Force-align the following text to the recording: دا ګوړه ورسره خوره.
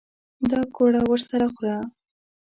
دا 0.49 0.59
ګوړه 0.75 1.01
ورسره 1.11 1.47
خوره. 1.53 1.77